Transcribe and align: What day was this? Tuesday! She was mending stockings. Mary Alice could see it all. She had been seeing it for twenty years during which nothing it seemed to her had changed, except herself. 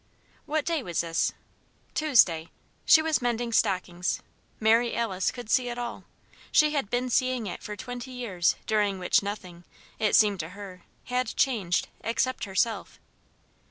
What 0.47 0.65
day 0.65 0.81
was 0.81 1.01
this? 1.01 1.31
Tuesday! 1.93 2.49
She 2.85 3.03
was 3.03 3.21
mending 3.21 3.51
stockings. 3.53 4.19
Mary 4.59 4.95
Alice 4.95 5.29
could 5.29 5.47
see 5.47 5.69
it 5.69 5.77
all. 5.77 6.05
She 6.51 6.71
had 6.73 6.89
been 6.89 7.07
seeing 7.11 7.45
it 7.45 7.61
for 7.61 7.75
twenty 7.75 8.09
years 8.09 8.55
during 8.65 8.97
which 8.97 9.21
nothing 9.21 9.63
it 9.99 10.15
seemed 10.15 10.39
to 10.39 10.49
her 10.57 10.81
had 11.03 11.37
changed, 11.37 11.87
except 12.03 12.45
herself. 12.45 12.99